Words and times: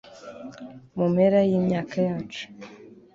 mu 0.95 1.05
mpera 1.13 1.39
y 1.49 1.51
imyaka 1.59 1.95
yacu 2.07 2.43